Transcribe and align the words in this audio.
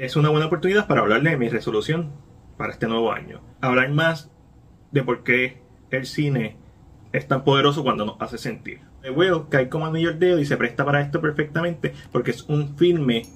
es 0.00 0.16
una 0.16 0.30
buena 0.30 0.46
oportunidad 0.46 0.86
para 0.86 1.02
hablarle 1.02 1.30
de 1.30 1.36
mi 1.36 1.50
resolución 1.50 2.10
para 2.56 2.72
este 2.72 2.88
nuevo 2.88 3.12
año. 3.12 3.42
Hablar 3.60 3.90
más 3.90 4.30
de 4.92 5.02
por 5.02 5.22
qué 5.24 5.60
el 5.90 6.06
cine 6.06 6.56
es 7.12 7.28
tan 7.28 7.44
poderoso 7.44 7.82
cuando 7.82 8.06
nos 8.06 8.16
hace 8.18 8.38
sentir. 8.38 8.80
The 9.02 9.10
Whale 9.10 9.42
cae 9.50 9.68
como 9.68 9.84
anillo 9.84 10.08
al 10.08 10.18
dedo 10.18 10.38
y 10.38 10.46
se 10.46 10.56
presta 10.56 10.86
para 10.86 11.02
esto 11.02 11.20
perfectamente 11.20 11.92
porque 12.12 12.30
es 12.30 12.44
un 12.44 12.78
filme 12.78 13.26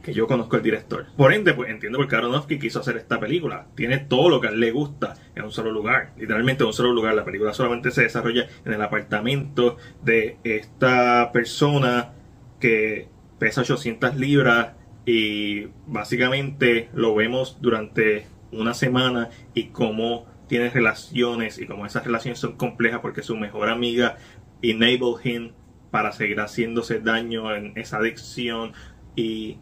que 0.00 0.14
yo 0.14 0.28
conozco 0.28 0.54
el 0.54 0.62
director. 0.62 1.06
Por 1.16 1.32
ende, 1.32 1.54
pues 1.54 1.70
entiendo 1.70 1.98
por 1.98 2.06
qué 2.06 2.14
Aronofsky 2.14 2.60
quiso 2.60 2.78
hacer 2.78 2.96
esta 2.96 3.18
película. 3.18 3.66
Tiene 3.74 3.98
todo 3.98 4.28
lo 4.28 4.40
que 4.40 4.46
a 4.46 4.50
él 4.50 4.60
le 4.60 4.70
gusta 4.70 5.14
en 5.34 5.42
un 5.42 5.50
solo 5.50 5.72
lugar. 5.72 6.12
Literalmente 6.16 6.62
en 6.62 6.68
un 6.68 6.72
solo 6.72 6.92
lugar. 6.92 7.14
La 7.14 7.24
película 7.24 7.52
solamente 7.52 7.90
se 7.90 8.02
desarrolla 8.02 8.46
en 8.64 8.72
el 8.72 8.82
apartamento 8.82 9.76
de 10.04 10.38
esta 10.44 11.32
persona 11.32 12.12
que 12.60 13.08
pesa 13.40 13.62
800 13.62 14.14
libras 14.16 14.81
y 15.04 15.66
básicamente 15.86 16.88
lo 16.94 17.14
vemos 17.14 17.58
durante 17.60 18.26
una 18.52 18.74
semana 18.74 19.30
y 19.54 19.68
cómo 19.68 20.26
tiene 20.46 20.70
relaciones 20.70 21.58
y 21.58 21.66
cómo 21.66 21.86
esas 21.86 22.04
relaciones 22.04 22.38
son 22.38 22.56
complejas 22.56 23.00
porque 23.00 23.22
su 23.22 23.36
mejor 23.36 23.68
amiga 23.68 24.16
enable 24.60 25.14
him 25.24 25.52
para 25.90 26.12
seguir 26.12 26.40
haciéndose 26.40 27.00
daño 27.00 27.54
en 27.54 27.72
esa 27.76 27.98
adicción 27.98 28.72
y, 29.16 29.58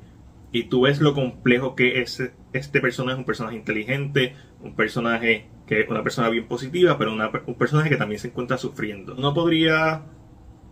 y 0.53 0.65
tú 0.65 0.83
ves 0.83 1.01
lo 1.01 1.15
complejo 1.15 1.75
que 1.75 2.03
es 2.03 2.23
este 2.53 2.81
personaje, 2.81 3.19
un 3.19 3.25
personaje 3.25 3.57
inteligente, 3.57 4.35
un 4.61 4.75
personaje 4.75 5.49
que 5.67 5.87
una 5.89 6.03
persona 6.03 6.29
bien 6.29 6.49
positiva, 6.49 6.99
pero 6.99 7.13
un 7.13 7.55
personaje 7.55 7.91
que 7.91 7.97
también 7.97 8.21
se 8.21 8.29
encuentra 8.29 8.59
sufriendo. 8.59 9.15
No 9.15 9.33
podría 9.33 10.03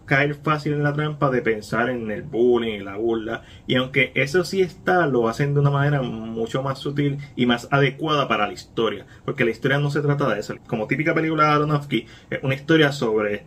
caer 0.09 0.35
fácil 0.35 0.73
en 0.73 0.83
la 0.83 0.95
trampa 0.95 1.31
de 1.31 1.43
pensar 1.43 1.91
en 1.91 2.11
el 2.11 2.23
bullying 2.23 2.81
y 2.81 2.81
la 2.81 2.97
burla. 2.97 3.43
Y 3.67 3.77
aunque 3.77 4.11
eso 4.15 4.43
sí 4.43 4.63
está, 4.63 5.07
lo 5.07 5.29
hacen 5.29 5.55
de 5.55 5.61
una 5.61 5.71
manera 5.71 6.03
mucho 6.03 6.63
más 6.63 6.79
sutil 6.79 7.19
y 7.37 7.47
más 7.47 7.69
adecuada 7.71 8.27
para 8.27 8.49
la 8.49 8.55
historia. 8.55 9.07
Porque 9.25 9.45
la 9.45 9.53
historia 9.53 9.79
no 9.79 9.91
se 9.91 10.01
trata 10.01 10.29
de 10.35 10.41
eso. 10.41 10.57
Como 10.67 10.89
típica 10.89 11.15
película 11.15 11.45
de 11.45 11.51
Aronofsky, 11.51 12.07
es 12.31 12.43
una 12.43 12.55
historia 12.55 12.91
sobre 12.91 13.45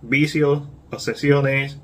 vicios, 0.00 0.62
obsesiones, 0.90 1.80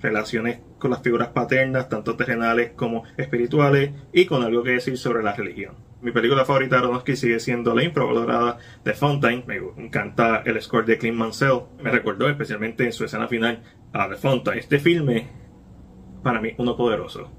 relaciones 0.00 0.60
con 0.78 0.90
las 0.90 1.02
figuras 1.02 1.28
paternas, 1.28 1.88
tanto 1.88 2.16
terrenales 2.16 2.72
como 2.72 3.04
espirituales, 3.16 3.92
y 4.12 4.26
con 4.26 4.42
algo 4.42 4.62
que 4.62 4.72
decir 4.72 4.98
sobre 4.98 5.22
la 5.22 5.34
religión. 5.34 5.74
Mi 6.04 6.12
película 6.12 6.44
favorita 6.44 6.76
de 6.76 6.82
Aronofsky 6.82 7.16
sigue 7.16 7.40
siendo 7.40 7.74
la 7.74 7.82
infravalorada 7.82 8.58
de 8.84 8.92
Fontaine. 8.92 9.42
Me 9.46 9.56
encanta 9.82 10.42
el 10.44 10.60
score 10.60 10.84
de 10.84 10.98
Clint 10.98 11.16
Mansell. 11.16 11.60
Me 11.82 11.90
recordó 11.90 12.28
especialmente 12.28 12.84
en 12.84 12.92
su 12.92 13.06
escena 13.06 13.26
final 13.26 13.62
a 13.94 14.10
The 14.10 14.16
Fontaine. 14.16 14.60
Este 14.60 14.78
filme, 14.78 15.28
para 16.22 16.42
mí, 16.42 16.52
uno 16.58 16.76
poderoso. 16.76 17.32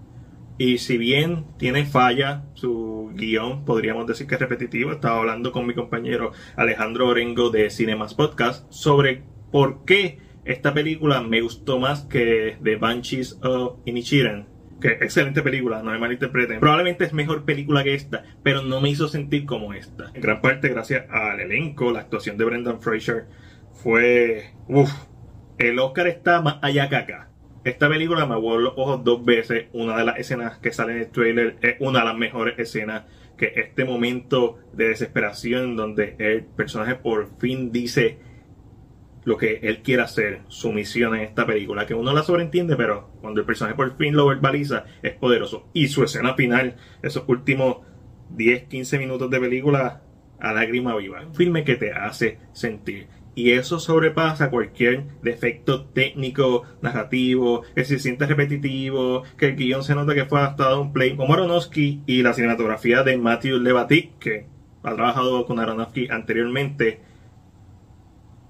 Y 0.58 0.80
si 0.80 0.98
bien 0.98 1.46
tiene 1.60 1.86
falla, 1.86 2.46
su 2.56 3.12
guion 3.14 3.66
podríamos 3.66 4.08
decir 4.08 4.26
que 4.26 4.34
es 4.34 4.42
repetitivo. 4.42 4.94
Estaba 4.94 5.20
hablando 5.20 5.52
con 5.52 5.68
mi 5.68 5.76
compañero 5.76 6.32
Alejandro 6.56 7.10
Orengo 7.10 7.52
de 7.52 7.70
Cinemas 7.70 8.16
Podcast 8.16 8.66
sobre 8.72 9.22
por 9.52 9.86
qué 9.86 10.18
esta 10.44 10.74
película 10.74 11.22
me 11.22 11.42
gustó 11.42 11.78
más 11.78 12.02
que 12.06 12.58
The 12.64 12.78
Banshees 12.78 13.38
of 13.44 13.78
Inishiren 13.86 14.55
que 14.86 15.04
excelente 15.04 15.42
película, 15.42 15.82
no 15.82 15.92
me 15.92 15.98
malinterpreten. 15.98 16.60
Probablemente 16.60 17.06
es 17.06 17.14
mejor 17.14 17.44
película 17.44 17.84
que 17.84 17.96
esta, 17.96 18.24
pero 18.44 18.62
no 18.62 18.82
me 18.82 18.90
hizo 18.90 19.08
sentir 19.08 19.46
como 19.46 19.74
esta. 19.74 20.12
En 20.14 20.22
gran 20.22 20.42
parte 20.42 20.70
gracias 20.70 21.06
al 21.10 21.40
elenco, 21.40 21.92
la 21.92 22.02
actuación 22.02 22.38
de 22.38 22.46
Brendan 22.46 22.82
Fraser 22.82 23.26
fue... 23.74 24.52
Uf, 24.68 24.92
el 25.58 25.80
Oscar 25.80 26.08
está 26.08 26.42
más 26.42 26.58
allá 26.62 26.88
que 26.90 26.96
acá. 26.98 27.30
Esta 27.64 27.90
película 27.90 28.28
me 28.28 28.36
voló 28.36 28.60
los 28.60 28.74
ojos 28.78 29.04
dos 29.04 29.26
veces. 29.26 29.66
Una 29.74 29.98
de 29.98 30.06
las 30.06 30.20
escenas 30.20 30.60
que 30.60 30.72
sale 30.72 30.94
en 30.94 31.00
el 31.00 31.10
trailer 31.10 31.58
es 31.62 31.78
una 31.80 32.00
de 32.00 32.06
las 32.06 32.18
mejores 32.18 32.60
escenas. 32.60 33.06
Que 33.38 33.54
este 33.56 33.86
momento 33.86 34.60
de 34.72 34.90
desesperación 34.90 35.76
donde 35.76 36.16
el 36.20 36.44
personaje 36.46 36.96
por 36.96 37.38
fin 37.40 37.72
dice 37.72 38.20
lo 39.26 39.38
que 39.38 39.60
él 39.64 39.82
quiere 39.82 40.04
hacer, 40.04 40.42
su 40.48 40.72
misión 40.72 41.16
en 41.16 41.22
esta 41.22 41.46
película, 41.46 41.86
que 41.86 41.96
uno 41.96 42.14
la 42.14 42.24
sobreentiende, 42.24 42.76
pero 42.76 43.10
cuando 43.22 43.42
el 43.42 43.46
personaje 43.46 43.76
por 43.76 43.98
fin 43.98 44.16
lo 44.16 44.28
verbaliza, 44.28 44.86
es 45.02 45.14
poderoso. 45.14 45.68
Y 45.74 45.88
su 45.88 46.04
escena 46.04 46.36
final, 46.36 46.78
esos 47.02 47.24
últimos 47.28 47.78
10, 48.30 48.64
15 48.66 49.00
minutos 49.00 49.30
de 49.30 49.40
película, 49.40 50.04
a 50.40 50.54
lágrima 50.54 50.96
viva. 50.96 51.26
Un 51.26 51.34
filme 51.34 51.64
que 51.64 51.76
te 51.76 51.92
hace 51.92 52.40
sentir. 52.54 53.08
Y 53.34 53.52
eso 53.52 53.80
sobrepasa 53.80 54.50
cualquier 54.50 55.06
defecto 55.22 55.86
técnico, 55.86 56.64
narrativo, 56.82 57.64
que 57.76 57.84
se 57.84 58.00
siente 58.00 58.26
repetitivo, 58.28 59.24
que 59.38 59.48
el 59.48 59.56
guion 59.58 59.84
se 59.84 59.94
nota 59.94 60.16
que 60.16 60.26
fue 60.26 60.40
adaptado 60.40 60.76
a 60.76 60.80
un 60.80 60.94
play 60.94 61.18
como 61.18 61.34
Aronofsky 61.34 62.04
y 62.06 62.22
la 62.22 62.34
cinematografía 62.34 63.04
de 63.04 63.18
Matthew 63.18 63.60
Levatic, 63.60 64.18
que 64.20 64.48
ha 64.84 64.94
trabajado 64.94 65.46
con 65.46 65.60
Aronofsky 65.60 66.08
anteriormente 66.10 67.02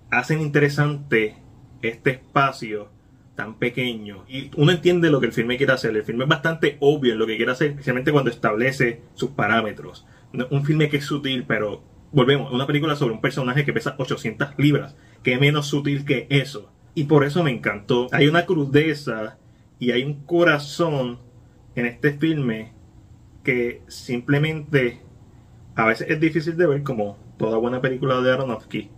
hacen 0.10 0.42
interesante 0.42 1.38
este 1.82 2.12
espacio 2.12 2.90
tan 3.36 3.56
pequeño. 3.56 4.26
Y 4.28 4.50
uno 4.56 4.72
entiende 4.72 5.10
lo 5.10 5.20
que 5.20 5.28
el 5.28 5.34
filme 5.34 5.58
quiere 5.58 5.74
hacer. 5.74 5.96
El 5.96 6.04
filme 6.04 6.24
es 6.24 6.30
bastante 6.30 6.78
obvio 6.80 7.14
en 7.14 7.20
lo 7.20 7.28
que 7.28 7.36
quiere 7.36 7.52
hacer, 7.52 7.72
especialmente 7.72 8.12
cuando 8.12 8.32
establece 8.32 9.02
sus 9.14 9.32
parámetros. 9.32 10.06
Un 10.50 10.66
filme 10.66 10.90
que 10.90 10.98
es 10.98 11.06
sutil, 11.06 11.46
pero 11.48 11.84
volvemos, 12.12 12.52
una 12.52 12.66
película 12.66 12.96
sobre 12.96 13.14
un 13.14 13.22
personaje 13.22 13.66
que 13.66 13.74
pesa 13.74 13.96
800 13.98 14.50
libras. 14.58 14.96
Que 15.24 15.38
menos 15.38 15.68
sutil 15.68 16.06
que 16.06 16.28
eso. 16.30 16.72
Y 16.94 17.06
por 17.06 17.26
eso 17.26 17.44
me 17.44 17.52
encantó. 17.52 18.08
Hay 18.12 18.28
una 18.28 18.46
crudeza 18.46 19.38
y 19.80 19.92
hay 19.92 20.04
un 20.04 20.26
corazón 20.26 21.20
en 21.76 21.86
este 21.86 22.14
filme 22.14 22.72
que 23.44 23.82
simplemente 23.88 25.02
a 25.76 25.86
veces 25.86 26.10
es 26.10 26.20
difícil 26.20 26.56
de 26.56 26.68
ver 26.68 26.84
como 26.84 27.18
toda 27.38 27.58
buena 27.58 27.82
película 27.82 28.22
de 28.22 28.32
Aronofsky 28.32 28.90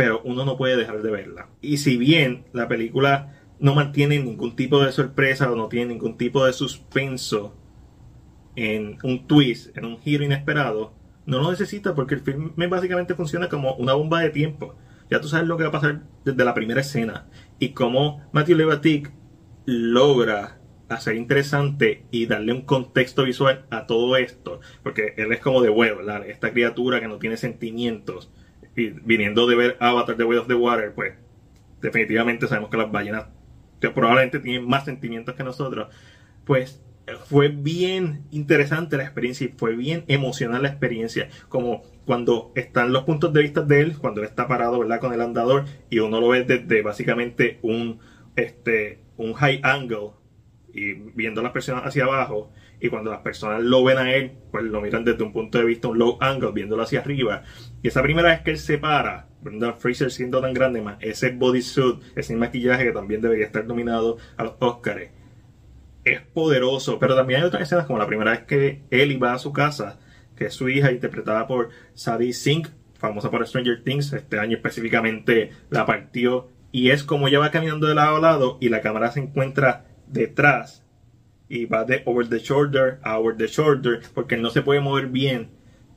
pero 0.00 0.22
uno 0.24 0.46
no 0.46 0.56
puede 0.56 0.78
dejar 0.78 1.02
de 1.02 1.10
verla. 1.10 1.50
Y 1.60 1.76
si 1.76 1.98
bien 1.98 2.46
la 2.54 2.68
película 2.68 3.34
no 3.58 3.74
mantiene 3.74 4.18
ningún 4.18 4.56
tipo 4.56 4.82
de 4.82 4.92
sorpresa 4.92 5.52
o 5.52 5.56
no 5.56 5.68
tiene 5.68 5.92
ningún 5.92 6.16
tipo 6.16 6.46
de 6.46 6.54
suspenso 6.54 7.54
en 8.56 8.96
un 9.02 9.26
twist, 9.26 9.76
en 9.76 9.84
un 9.84 10.00
giro 10.00 10.24
inesperado, 10.24 10.94
no 11.26 11.42
lo 11.42 11.50
necesita 11.50 11.94
porque 11.94 12.14
el 12.14 12.22
filme 12.22 12.66
básicamente 12.66 13.14
funciona 13.14 13.50
como 13.50 13.74
una 13.74 13.92
bomba 13.92 14.20
de 14.20 14.30
tiempo. 14.30 14.74
Ya 15.10 15.20
tú 15.20 15.28
sabes 15.28 15.46
lo 15.46 15.58
que 15.58 15.64
va 15.64 15.68
a 15.68 15.72
pasar 15.72 16.00
desde 16.24 16.46
la 16.46 16.54
primera 16.54 16.80
escena 16.80 17.26
y 17.58 17.74
cómo 17.74 18.26
Matthew 18.32 18.56
Levatic 18.56 19.12
logra 19.66 20.60
hacer 20.88 21.16
interesante 21.16 22.06
y 22.10 22.24
darle 22.24 22.54
un 22.54 22.62
contexto 22.62 23.24
visual 23.24 23.66
a 23.68 23.86
todo 23.86 24.16
esto, 24.16 24.60
porque 24.82 25.12
él 25.18 25.30
es 25.30 25.40
como 25.40 25.60
de 25.60 25.68
huevo, 25.68 26.00
esta 26.26 26.52
criatura 26.52 27.00
que 27.00 27.08
no 27.08 27.18
tiene 27.18 27.36
sentimientos, 27.36 28.32
viniendo 28.74 29.46
de 29.46 29.56
ver 29.56 29.76
Avatar 29.80 30.16
The 30.16 30.24
Way 30.24 30.38
of 30.38 30.46
the 30.46 30.54
Water, 30.54 30.92
pues 30.94 31.14
definitivamente 31.80 32.46
sabemos 32.46 32.70
que 32.70 32.76
las 32.76 32.90
ballenas, 32.90 33.26
que 33.80 33.90
probablemente 33.90 34.38
tienen 34.40 34.68
más 34.68 34.84
sentimientos 34.84 35.34
que 35.34 35.44
nosotros, 35.44 35.88
pues 36.44 36.82
fue 37.26 37.48
bien 37.48 38.24
interesante 38.30 38.96
la 38.96 39.04
experiencia 39.04 39.46
y 39.46 39.54
fue 39.56 39.74
bien 39.74 40.04
emocional 40.08 40.62
la 40.62 40.68
experiencia, 40.68 41.28
como 41.48 41.82
cuando 42.04 42.52
están 42.54 42.92
los 42.92 43.04
puntos 43.04 43.32
de 43.32 43.42
vista 43.42 43.62
de 43.62 43.80
él, 43.80 43.98
cuando 43.98 44.20
él 44.20 44.26
está 44.28 44.46
parado, 44.46 44.78
¿verdad? 44.78 45.00
Con 45.00 45.12
el 45.12 45.20
andador 45.20 45.64
y 45.88 45.98
uno 45.98 46.20
lo 46.20 46.28
ve 46.28 46.44
desde 46.44 46.82
básicamente 46.82 47.58
un, 47.62 48.00
este, 48.36 49.00
un 49.16 49.34
high 49.34 49.60
angle 49.62 50.10
y 50.72 50.94
viendo 50.94 51.42
las 51.42 51.52
personas 51.52 51.84
hacia 51.84 52.04
abajo 52.04 52.52
y 52.80 52.88
cuando 52.88 53.10
las 53.10 53.20
personas 53.20 53.62
lo 53.62 53.84
ven 53.84 53.98
a 53.98 54.14
él, 54.14 54.32
pues 54.50 54.64
lo 54.64 54.80
miran 54.80 55.04
desde 55.04 55.22
un 55.22 55.32
punto 55.32 55.58
de 55.58 55.64
vista, 55.64 55.88
un 55.88 55.98
low 55.98 56.16
angle, 56.20 56.52
viéndolo 56.52 56.82
hacia 56.82 57.00
arriba. 57.00 57.42
Y 57.82 57.88
esa 57.88 58.02
primera 58.02 58.30
vez 58.30 58.40
que 58.40 58.52
él 58.52 58.58
se 58.58 58.78
para, 58.78 59.28
Brendan 59.42 59.78
Fraser 59.78 60.10
siendo 60.10 60.40
tan 60.40 60.54
grande, 60.54 60.80
más 60.80 60.96
ese 61.00 61.30
bodysuit, 61.30 62.00
ese 62.16 62.34
maquillaje 62.36 62.84
que 62.84 62.92
también 62.92 63.20
debería 63.20 63.46
estar 63.46 63.66
nominado 63.66 64.16
a 64.36 64.44
los 64.44 64.54
Oscars, 64.60 65.10
es 66.04 66.20
poderoso. 66.22 66.98
Pero 66.98 67.14
también 67.14 67.40
hay 67.40 67.46
otras 67.46 67.64
escenas, 67.64 67.86
como 67.86 67.98
la 67.98 68.06
primera 68.06 68.30
vez 68.30 68.40
que 68.40 68.82
él 68.90 69.12
iba 69.12 69.34
a 69.34 69.38
su 69.38 69.52
casa, 69.52 69.98
que 70.36 70.46
es 70.46 70.54
su 70.54 70.68
hija, 70.70 70.90
interpretada 70.90 71.46
por 71.46 71.68
Sadie 71.94 72.32
Sink, 72.32 72.68
famosa 72.94 73.30
por 73.30 73.46
Stranger 73.46 73.82
Things, 73.84 74.12
este 74.14 74.38
año 74.38 74.56
específicamente 74.56 75.50
la 75.68 75.84
partió. 75.84 76.48
Y 76.72 76.90
es 76.90 77.02
como 77.02 77.28
ella 77.28 77.40
va 77.40 77.50
caminando 77.50 77.86
de 77.86 77.94
lado 77.94 78.16
a 78.16 78.20
lado 78.20 78.58
y 78.60 78.70
la 78.70 78.80
cámara 78.80 79.10
se 79.10 79.20
encuentra 79.20 79.84
detrás 80.06 80.84
y 81.50 81.66
va 81.66 81.84
de 81.84 82.02
over 82.06 82.26
the 82.28 82.38
shoulder 82.38 83.00
a 83.02 83.18
over 83.18 83.36
the 83.36 83.48
shoulder 83.48 84.00
porque 84.14 84.36
no 84.36 84.50
se 84.50 84.62
puede 84.62 84.80
mover 84.80 85.08
bien. 85.08 85.50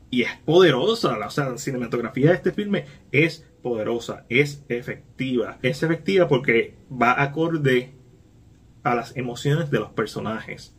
Y 0.10 0.24
es 0.24 0.32
poderosa, 0.46 1.18
o 1.18 1.30
sea, 1.30 1.50
la 1.50 1.58
cinematografía 1.58 2.30
de 2.30 2.36
este 2.36 2.52
filme 2.52 2.86
es 3.12 3.48
poderosa, 3.62 4.26
es 4.30 4.66
efectiva, 4.68 5.60
es 5.62 5.82
efectiva 5.84 6.28
porque 6.28 6.76
va 6.92 7.22
acorde 7.22 7.94
a 8.84 8.96
las 8.96 9.16
emociones 9.16 9.70
de 9.72 9.80
los 9.80 9.92
personajes 9.92 10.76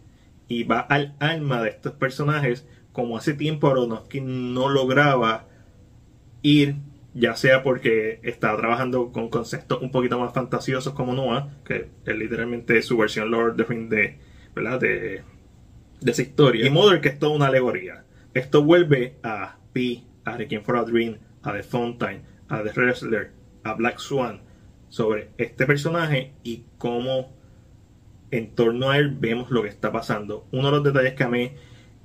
y 0.48 0.64
va 0.64 0.80
al 0.80 1.14
alma 1.20 1.62
de 1.62 1.70
estos 1.70 1.92
personajes 1.92 2.66
como 2.92 3.16
hace 3.16 3.32
tiempo 3.32 3.68
Aronofsky 3.68 4.20
no 4.20 4.68
lograba 4.68 5.46
ir 6.42 6.76
ya 7.14 7.36
sea 7.36 7.62
porque 7.62 8.20
estaba 8.24 8.58
trabajando 8.58 9.12
con 9.12 9.30
conceptos 9.30 9.80
un 9.82 9.92
poquito 9.92 10.18
más 10.18 10.34
fantasiosos 10.34 10.94
como 10.94 11.14
Noah, 11.14 11.48
que 11.64 11.88
es 12.04 12.16
literalmente 12.16 12.82
su 12.82 12.98
versión 12.98 13.30
Lord 13.30 13.60
of 13.60 13.68
the 13.68 14.18
¿verdad? 14.54 14.80
De, 14.80 15.22
de 16.00 16.10
esa 16.10 16.22
historia. 16.22 16.66
Y 16.66 16.70
Mother, 16.70 17.00
que 17.00 17.08
es 17.08 17.18
toda 17.18 17.34
una 17.34 17.46
alegoría. 17.46 18.04
Esto 18.34 18.62
vuelve 18.62 19.16
a 19.22 19.58
Pi, 19.72 20.06
a 20.24 20.36
Requiem 20.36 20.62
for 20.62 20.76
a 20.76 20.84
Dream, 20.84 21.18
a 21.42 21.52
The 21.52 21.62
Fountain, 21.62 22.22
a 22.48 22.62
The 22.62 22.72
Wrestler, 22.72 23.32
a 23.62 23.74
Black 23.74 23.98
Swan, 23.98 24.40
sobre 24.88 25.30
este 25.38 25.66
personaje 25.66 26.32
y 26.42 26.64
cómo 26.78 27.32
en 28.30 28.54
torno 28.54 28.90
a 28.90 28.98
él 28.98 29.10
vemos 29.18 29.50
lo 29.50 29.62
que 29.62 29.68
está 29.68 29.92
pasando. 29.92 30.46
Uno 30.52 30.66
de 30.66 30.70
los 30.72 30.84
detalles 30.84 31.14
que 31.14 31.24
a 31.24 31.28
mí 31.28 31.52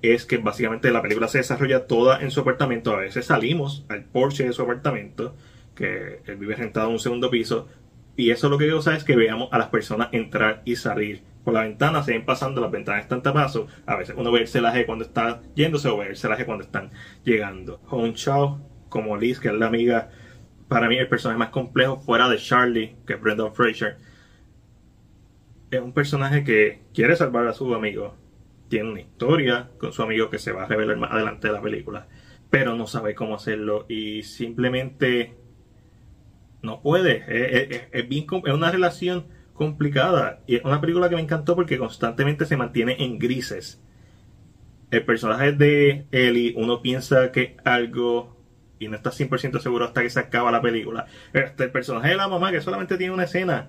es 0.01 0.25
que 0.25 0.37
básicamente 0.37 0.91
la 0.91 1.01
película 1.01 1.27
se 1.27 1.39
desarrolla 1.39 1.87
toda 1.87 2.21
en 2.21 2.31
su 2.31 2.41
apartamento. 2.41 2.93
A 2.93 2.99
veces 2.99 3.25
salimos 3.25 3.85
al 3.89 4.05
porche 4.05 4.45
de 4.45 4.53
su 4.53 4.61
apartamento, 4.61 5.35
que 5.75 6.21
él 6.25 6.37
vive 6.37 6.55
rentado 6.55 6.87
en 6.87 6.93
un 6.93 6.99
segundo 6.99 7.29
piso, 7.29 7.67
y 8.15 8.31
eso 8.31 8.49
lo 8.49 8.57
que 8.57 8.67
yo 8.67 8.79
es 8.79 9.03
que 9.03 9.15
veamos 9.15 9.49
a 9.51 9.57
las 9.57 9.69
personas 9.69 10.09
entrar 10.11 10.61
y 10.65 10.75
salir. 10.75 11.21
Por 11.43 11.53
la 11.53 11.61
ventana 11.61 12.03
se 12.03 12.11
ven 12.11 12.25
pasando, 12.25 12.61
las 12.61 12.71
ventanas 12.71 13.03
están 13.03 13.23
tapadas. 13.23 13.57
A 13.85 13.95
veces 13.95 14.15
uno 14.17 14.31
ve 14.31 14.41
el 14.41 14.47
celaje 14.47 14.85
cuando 14.85 15.05
está 15.05 15.41
yéndose 15.55 15.87
o 15.87 15.97
ve 15.97 16.07
el 16.07 16.17
celaje 16.17 16.45
cuando 16.45 16.63
están 16.63 16.91
llegando. 17.23 17.79
Hong 17.85 18.13
Chao, 18.13 18.59
como 18.89 19.17
Liz, 19.17 19.39
que 19.39 19.47
es 19.47 19.53
la 19.53 19.67
amiga, 19.67 20.09
para 20.67 20.87
mí 20.87 20.97
el 20.97 21.07
personaje 21.07 21.39
más 21.39 21.49
complejo 21.49 21.99
fuera 21.99 22.29
de 22.29 22.37
Charlie, 22.37 22.95
que 23.05 23.13
es 23.13 23.21
Brendan 23.21 23.53
Fraser. 23.53 23.97
Es 25.71 25.81
un 25.81 25.93
personaje 25.93 26.43
que 26.43 26.81
quiere 26.93 27.15
salvar 27.15 27.47
a 27.47 27.53
su 27.53 27.73
amigo, 27.73 28.15
tiene 28.69 28.91
una 28.91 29.01
historia 29.01 29.69
con 29.79 29.91
su 29.93 30.01
amigo 30.03 30.29
que 30.29 30.39
se 30.39 30.51
va 30.51 30.63
a 30.63 30.67
revelar 30.67 30.97
más 30.97 31.11
adelante 31.11 31.47
de 31.47 31.53
la 31.53 31.61
película, 31.61 32.07
pero 32.49 32.75
no 32.75 32.87
sabe 32.87 33.15
cómo 33.15 33.35
hacerlo 33.35 33.85
y 33.89 34.23
simplemente 34.23 35.35
no 36.61 36.81
puede. 36.81 37.23
Es, 37.91 38.09
bien, 38.09 38.25
es 38.45 38.53
una 38.53 38.71
relación 38.71 39.27
complicada 39.59 40.39
y 40.47 40.55
es 40.55 40.63
una 40.63 40.79
película 40.79 41.09
que 41.09 41.15
me 41.15 41.21
encantó 41.21 41.53
porque 41.53 41.77
constantemente 41.77 42.45
se 42.45 42.55
mantiene 42.55 42.95
en 42.99 43.19
grises. 43.19 43.83
El 44.89 45.03
personaje 45.03 45.51
de 45.51 46.05
Ellie, 46.11 46.53
uno 46.55 46.81
piensa 46.81 47.33
que 47.33 47.57
algo 47.65 48.37
y 48.79 48.87
no 48.87 48.95
está 48.95 49.11
100% 49.11 49.59
seguro 49.59 49.83
hasta 49.83 50.01
que 50.01 50.09
se 50.09 50.21
acaba 50.21 50.49
la 50.49 50.61
película. 50.61 51.07
Este, 51.33 51.65
el 51.65 51.71
personaje 51.71 52.07
de 52.07 52.15
la 52.15 52.29
mamá 52.29 52.51
que 52.51 52.61
solamente 52.61 52.97
tiene 52.97 53.13
una 53.13 53.25
escena 53.25 53.67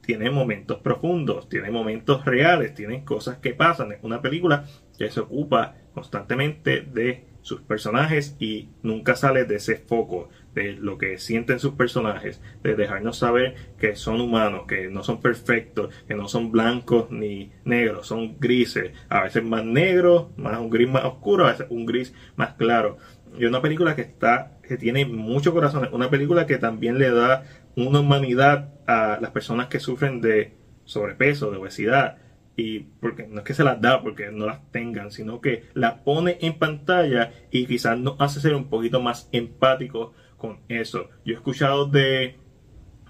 tiene 0.00 0.28
momentos 0.28 0.80
profundos, 0.80 1.48
tiene 1.48 1.70
momentos 1.70 2.24
reales, 2.24 2.74
tiene 2.74 3.04
cosas 3.04 3.36
que 3.38 3.54
pasan. 3.54 3.92
Es 3.92 4.00
una 4.02 4.20
película 4.22 4.64
que 4.98 5.08
se 5.08 5.20
ocupa 5.20 5.76
constantemente 5.94 6.80
de 6.80 7.26
sus 7.42 7.60
personajes 7.60 8.34
y 8.40 8.70
nunca 8.82 9.14
sale 9.14 9.44
de 9.44 9.54
ese 9.54 9.76
foco 9.76 10.30
de 10.54 10.72
lo 10.72 10.98
que 10.98 11.18
sienten 11.18 11.58
sus 11.58 11.74
personajes, 11.74 12.40
de 12.62 12.74
dejarnos 12.74 13.18
saber 13.18 13.54
que 13.78 13.96
son 13.96 14.20
humanos, 14.20 14.64
que 14.68 14.88
no 14.88 15.02
son 15.02 15.20
perfectos, 15.20 15.94
que 16.06 16.14
no 16.14 16.28
son 16.28 16.52
blancos 16.52 17.10
ni 17.10 17.52
negros, 17.64 18.06
son 18.06 18.38
grises, 18.38 18.92
a 19.08 19.22
veces 19.22 19.42
más 19.42 19.64
negros, 19.64 20.26
más 20.36 20.58
un 20.58 20.70
gris 20.70 20.88
más 20.88 21.04
oscuro, 21.04 21.46
a 21.46 21.52
veces 21.52 21.66
un 21.70 21.86
gris 21.86 22.14
más 22.36 22.54
claro. 22.54 22.98
Y 23.38 23.46
una 23.46 23.62
película 23.62 23.96
que 23.96 24.02
está, 24.02 24.58
que 24.62 24.76
tiene 24.76 25.06
mucho 25.06 25.54
corazón, 25.54 25.88
una 25.92 26.10
película 26.10 26.46
que 26.46 26.58
también 26.58 26.98
le 26.98 27.10
da 27.10 27.44
una 27.76 28.00
humanidad 28.00 28.74
a 28.86 29.18
las 29.20 29.30
personas 29.30 29.68
que 29.68 29.80
sufren 29.80 30.20
de 30.20 30.54
sobrepeso, 30.84 31.50
de 31.50 31.56
obesidad. 31.56 32.18
Y 32.54 32.80
porque 32.80 33.26
no 33.26 33.38
es 33.38 33.44
que 33.44 33.54
se 33.54 33.64
las 33.64 33.80
da 33.80 34.02
porque 34.02 34.30
no 34.30 34.44
las 34.44 34.70
tengan, 34.70 35.10
sino 35.10 35.40
que 35.40 35.64
la 35.72 36.04
pone 36.04 36.36
en 36.42 36.58
pantalla 36.58 37.32
y 37.50 37.64
quizás 37.64 37.98
nos 37.98 38.20
hace 38.20 38.40
ser 38.40 38.54
un 38.54 38.68
poquito 38.68 39.00
más 39.00 39.30
empáticos 39.32 40.10
con 40.42 40.58
eso. 40.68 41.08
Yo 41.24 41.34
he 41.34 41.36
escuchado 41.36 41.86
de, 41.86 42.34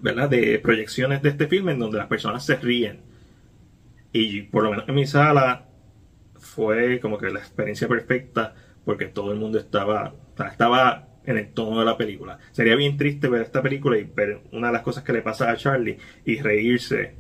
¿verdad? 0.03 0.29
de 0.29 0.59
proyecciones 0.59 1.23
de 1.23 1.31
este 1.31 1.49
filme 1.49 1.73
en 1.73 1.79
donde 1.79 1.97
las 1.97 2.07
personas 2.07 2.45
se 2.45 2.57
ríen. 2.57 3.01
Y 4.13 4.43
por 4.43 4.65
lo 4.65 4.71
menos 4.71 4.87
en 4.87 4.95
mi 4.95 5.07
sala 5.07 5.67
fue 6.35 7.01
como 7.01 7.17
que 7.17 7.31
la 7.31 7.39
experiencia 7.39 7.89
perfecta 7.89 8.55
porque 8.85 9.07
todo 9.07 9.33
el 9.33 9.39
mundo 9.39 9.59
estaba, 9.59 10.15
estaba 10.47 11.09
en 11.25 11.39
el 11.39 11.55
tono 11.55 11.81
de 11.81 11.87
la 11.87 11.97
película. 11.97 12.39
Sería 12.51 12.77
bien 12.77 12.99
triste 12.99 13.29
ver 13.29 13.41
esta 13.41 13.63
película 13.63 13.97
y 13.97 14.05
ver 14.05 14.43
una 14.53 14.67
de 14.67 14.75
las 14.75 14.83
cosas 14.83 15.03
que 15.03 15.15
le 15.15 15.23
pasa 15.23 15.51
a 15.51 15.57
Charlie 15.57 15.97
y 16.27 16.39
reírse 16.39 17.15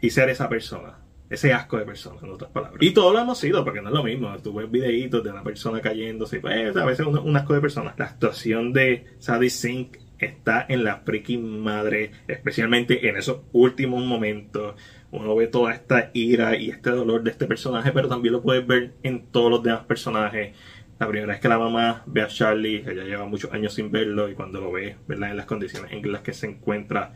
y 0.00 0.10
ser 0.10 0.28
esa 0.28 0.48
persona. 0.48 0.98
Ese 1.30 1.52
asco 1.52 1.78
de 1.78 1.84
persona, 1.84 2.18
en 2.24 2.30
otras 2.30 2.50
palabras. 2.50 2.82
Y 2.82 2.90
todos 2.90 3.14
lo 3.14 3.20
hemos 3.20 3.38
sido, 3.38 3.64
porque 3.64 3.80
no 3.80 3.88
es 3.88 3.94
lo 3.94 4.02
mismo. 4.02 4.36
Tú 4.42 4.52
ves 4.52 4.68
videitos 4.68 5.22
de 5.22 5.30
una 5.30 5.44
persona 5.44 5.80
cayéndose, 5.80 6.40
pues 6.40 6.76
a 6.76 6.84
veces 6.84 7.06
un, 7.06 7.36
asco 7.36 7.54
de 7.54 7.60
persona. 7.60 7.94
La 7.96 8.06
actuación 8.06 8.72
de 8.72 9.04
Sadie 9.20 9.48
Sink 9.48 9.98
está 10.18 10.66
en 10.68 10.82
la 10.82 10.96
freaking 10.96 11.60
madre, 11.60 12.10
especialmente 12.26 13.08
en 13.08 13.16
esos 13.16 13.42
últimos 13.52 14.04
momentos. 14.04 14.74
Uno 15.12 15.36
ve 15.36 15.46
toda 15.46 15.72
esta 15.72 16.10
ira 16.14 16.56
y 16.56 16.70
este 16.70 16.90
dolor 16.90 17.22
de 17.22 17.30
este 17.30 17.46
personaje, 17.46 17.92
pero 17.92 18.08
también 18.08 18.32
lo 18.32 18.42
puedes 18.42 18.66
ver 18.66 18.94
en 19.04 19.26
todos 19.26 19.52
los 19.52 19.62
demás 19.62 19.84
personajes. 19.84 20.56
La 20.98 21.08
primera 21.08 21.32
vez 21.32 21.40
que 21.40 21.48
la 21.48 21.58
mamá 21.58 22.02
ve 22.06 22.22
a 22.22 22.26
Charlie, 22.26 22.84
ella 22.86 23.04
lleva 23.04 23.24
muchos 23.24 23.52
años 23.52 23.72
sin 23.72 23.90
verlo 23.90 24.28
y 24.28 24.34
cuando 24.34 24.60
lo 24.60 24.72
ve, 24.72 24.96
¿verdad? 25.06 25.30
En 25.30 25.36
las 25.36 25.46
condiciones 25.46 25.92
en 25.92 26.12
las 26.12 26.22
que 26.22 26.32
se 26.32 26.46
encuentra, 26.46 27.14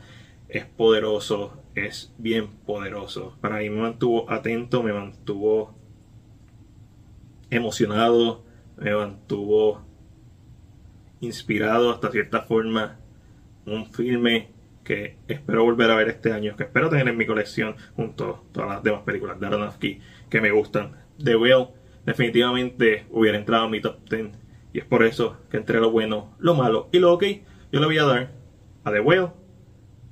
es 0.54 0.64
poderoso, 0.66 1.64
es 1.74 2.14
bien 2.16 2.46
poderoso. 2.64 3.36
Para 3.40 3.58
mí 3.58 3.68
me 3.70 3.82
mantuvo 3.82 4.30
atento, 4.30 4.84
me 4.84 4.92
mantuvo 4.92 5.74
emocionado, 7.50 8.44
me 8.76 8.94
mantuvo 8.94 9.84
inspirado 11.20 11.90
hasta 11.90 12.12
cierta 12.12 12.42
forma. 12.42 13.00
Un 13.66 13.86
filme 13.86 14.50
que 14.84 15.16
espero 15.26 15.64
volver 15.64 15.90
a 15.90 15.96
ver 15.96 16.08
este 16.08 16.32
año, 16.32 16.54
que 16.54 16.62
espero 16.62 16.88
tener 16.88 17.08
en 17.08 17.16
mi 17.16 17.26
colección 17.26 17.74
junto 17.96 18.30
a 18.30 18.52
todas 18.52 18.68
las 18.68 18.82
demás 18.84 19.02
películas 19.02 19.40
de 19.40 19.46
Aronofsky 19.48 20.00
que 20.30 20.40
me 20.40 20.52
gustan. 20.52 20.92
The 21.18 21.34
Whale 21.34 21.70
definitivamente 22.06 23.06
hubiera 23.10 23.38
entrado 23.38 23.64
en 23.64 23.72
mi 23.72 23.80
top 23.80 24.08
10. 24.08 24.28
Y 24.72 24.78
es 24.78 24.84
por 24.84 25.02
eso 25.02 25.36
que 25.50 25.56
entre 25.56 25.80
lo 25.80 25.90
bueno, 25.90 26.36
lo 26.38 26.54
malo 26.54 26.90
y 26.92 27.00
lo 27.00 27.12
ok, 27.12 27.24
yo 27.72 27.80
le 27.80 27.86
voy 27.86 27.98
a 27.98 28.04
dar 28.04 28.30
a 28.84 28.92
The 28.92 29.00
Whale 29.00 29.44